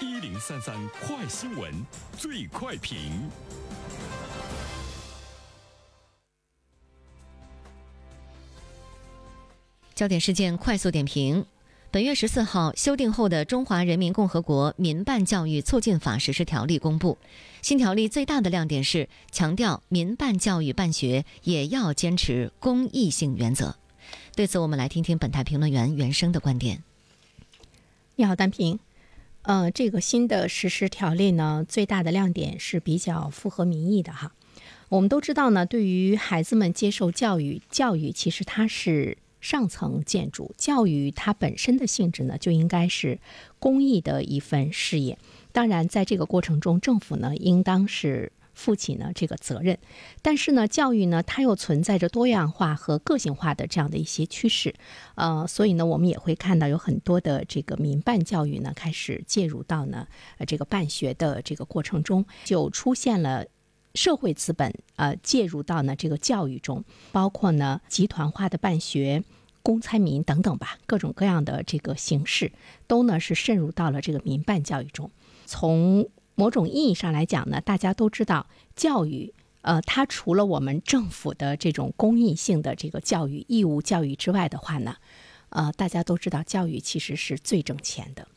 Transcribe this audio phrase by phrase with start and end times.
[0.00, 1.74] 一零三三快新闻，
[2.16, 3.28] 最快评。
[9.96, 11.44] 焦点事件快速点评：
[11.90, 17.18] 本月十四号，修订后的《中华人民共和国民办教育促进法实施条例》公布。
[17.60, 23.74] 新条例最大的亮点是强调民办教育办学也要坚持公益性原则。
[24.36, 26.84] 对此，我们来听听本台评论员袁生的观点。
[28.14, 28.78] 你好，单平。
[29.42, 34.32] 呃，这个新的实施条例呢，最大的亮点是比较符合民意的哈。
[34.88, 43.18] 我们都知道呢，对于孩子们接受教育，教育其实它是上层建筑，教育它本身的性质呢，就应该是
[43.58, 45.18] 公益的一份事业。
[45.52, 48.32] 当然，在这个过程中，政府呢，应当是。
[48.58, 49.78] 负起呢这个责任，
[50.20, 54.74] 但是呢，教育呢，它又存在着多样化和个性化的这样的一些趋势，
[55.14, 60.08] 呃，所以呢，我们也会看到有很多的这个民办教育呢，开始介入到呢，
[60.38, 63.46] 呃，这个办学的这个过程中，就出现了
[63.94, 69.22] 社会资本呃介入到呢这个教育中，包括呢集团化的办学、
[69.62, 72.50] 公参民等等吧，各种各样的这个形式，
[72.88, 75.12] 都呢是渗入到了这个民办教育中，
[75.46, 76.10] 从。
[76.38, 84.94] 某种意义上来讲呢，大家都知道，教育，呃，它除了我们政府的这种公益性的这个教育义务教育之外的话呢，
[85.48, 88.28] 呃，大家都知道，教育其实是最挣钱的。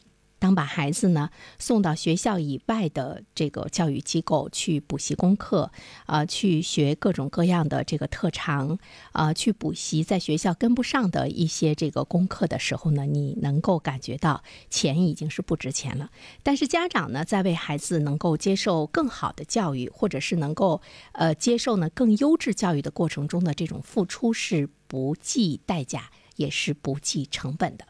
[0.42, 5.72] 当把孩子呢送到学校以外的这个教育机构去补习功课，
[6.08, 8.80] 啊，去学各种各样的这个特长，
[9.11, 16.09] 啊，去补习在学校跟不上的一些这个功课的时候呢，你能够感觉到钱已经是不值钱了。
[16.42, 27.86] 但是家长呢，在为孩子能够接受更好的教育，或者是能够呃接受呢更优质教育的过程中的这种付出是不计代价，也是不计成本的。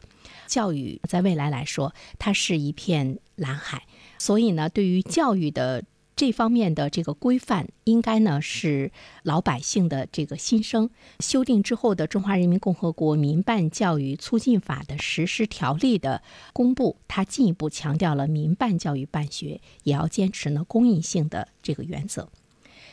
[0.52, 3.84] 教育在未来来说，它是一片蓝海，
[4.18, 5.82] 所以呢，对于教育的
[6.14, 10.90] 这方面的这个规范，应该呢是老百姓的这个心声。
[11.20, 16.20] 修订之后的《中华人民共和国民办教育促进法》的实施条例的
[16.52, 22.28] 公布，它进一步强调了民办教育办学也要坚持呢公益性的这个原则。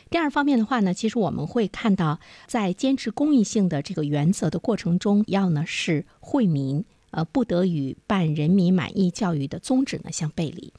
[0.08, 6.84] 第二方面的话呢，其实我们会看到，在坚持公益性的这个原则的过程中，要呢是惠民。
[7.10, 10.72] 呃，不得与办人民满意教育的宗旨呢相背离。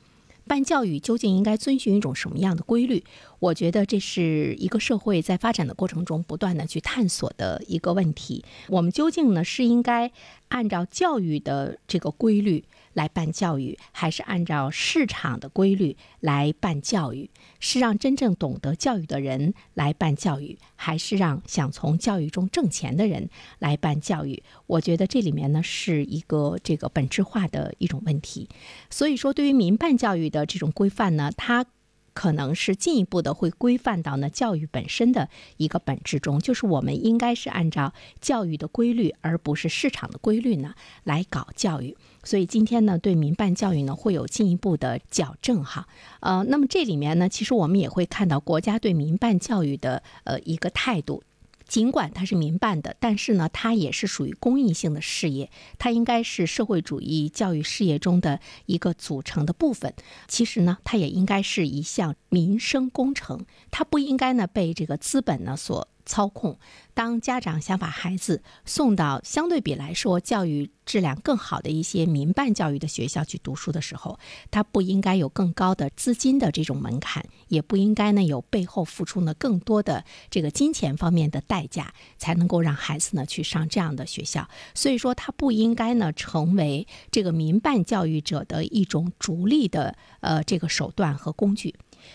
[0.48, 3.04] 办教育究竟应该遵循一种什么样的规律？
[3.40, 8.44] 我觉得这是一个社会在发展的过程中不断的去探索的一个问题。
[8.68, 10.12] 我们究竟呢是应该
[10.52, 12.64] 按照教育的这个规律？
[12.94, 17.30] 来办教育，还是按照市场的规律来办教育？
[17.62, 23.30] 是让真正懂得教育的人来办教育，还是让想从教育中挣钱的人
[23.60, 24.44] 来办教育？
[24.68, 28.50] 我觉得这里面呢是一个这个本质化的一种问题。
[28.90, 31.66] 所以说，对于民办教育的这种规范呢，它。
[32.14, 40.74] 可能是进一步的会规范到呢教育本身的一个本质中，就是我们应该是按照教育的规律，而不是市场的规律呢
[41.04, 41.96] 来搞教育。
[42.24, 45.88] 所以今天呢，对民办教育呢会有进一步的矫正哈。
[46.20, 51.24] 呃，那么这里面呢，其实我们也会看到国家对民办教育的呃一个态度。
[51.72, 55.50] 尽管它是民办的，但是呢，它也是属于公益性的事业，
[55.80, 59.94] 它应该是社会主义教育事业中的一个组成的部分。
[60.28, 65.88] 其实呢，它也应该是一项民生工程，它不应该呢被这个资本呢所。
[66.06, 66.58] 操控。
[66.94, 74.20] 当家长想把孩子送到相对比来说教育质量更好的一些民办教育的学校去读书的时候，
[74.52, 84.50] 他不应该有更高的资金的这种门槛，也不应该呢有背后付出呢更多的这个金钱方面的代价，才能够让孩子呢去上这样的学校。
[84.76, 91.74] 所以说，他不应该呢成为这个民办教育者的一种逐利的呃这个手段和工具。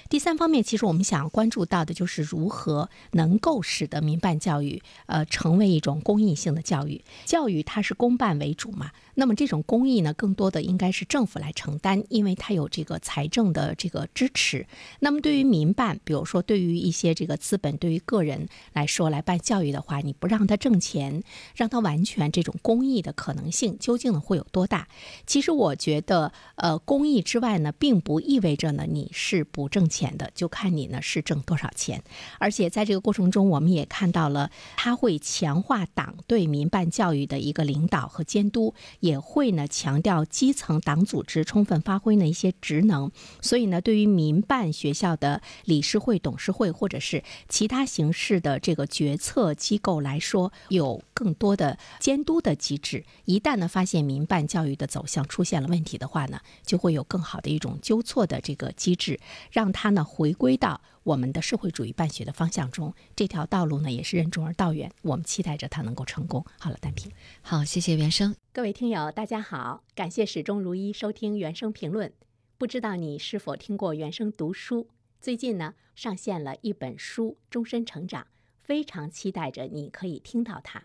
[0.08, 7.04] 第三方面，其实我们想关注到的就是如何能够使得民办教育，呃，成为一种公益性的教育。
[7.24, 14.66] 教育它是公办为主嘛，那么这种公益呢，更多的应该是政府来承担，因为它有这个财政的这个支持。
[15.00, 21.22] 那么对于民办，比如说对于一些这个资本，对于个人来说来办教育的话，你不让他挣钱，
[21.54, 24.88] 让他完全这种公益的可能性究竟呢会有多大？
[25.26, 29.68] 其实我觉得，呃，公益之外呢，并不意味着呢你是不。
[29.76, 32.02] 挣钱的就看你呢是挣多少钱，
[32.38, 43.12] 而且在这个过程中，我们也看到了他会强化党对民办教育的一个领导和监督，也会呢强调基层党组织充分发挥呢一些职能。
[43.42, 53.04] 所以呢，对于民办学校的理事会、董事会或者是其他形式的这个决策机构来说，有更多的监督的机制。
[53.26, 59.20] 一旦呢发现民办教育的走向出现了问题的话呢，就会有更好的一种纠错的这个机制，
[59.50, 62.94] 让它呢回归到我们的社会主义办学的方向中。
[63.14, 66.44] 这条道路呢也是任重而道远，我们期待着它能够成功。
[66.58, 67.10] 好了，单平，
[67.42, 68.34] 好，谢谢原生。
[68.52, 72.12] 各位听友，大家好，感谢始终如一收听原声评论。
[72.58, 74.88] 不知道你是否听过原声读书？
[75.20, 78.22] 最近呢上线了一本书《终身成长》，
[78.62, 80.80] 非常期待着你可以听到它。《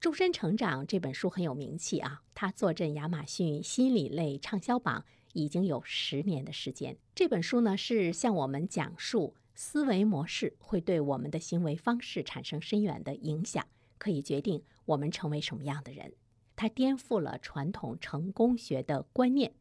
[0.00, 5.04] 终身成长》这本书很有名气啊，它坐镇亚马逊心理类畅销榜
[5.34, 6.96] 已经有十年的时间。
[7.14, 13.64] 这本书呢是向我们讲述思维模式会对我们的行为方式产生深远的影响，
[13.98, 16.14] 可以决定我们成为什么样的人。
[16.56, 19.52] 它颠覆了传统成功学的观念。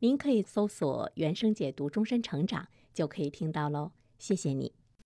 [0.00, 3.92] 您可以搜索“原声解读终身成长”，就可以听到喽。
[4.18, 4.83] 谢谢你。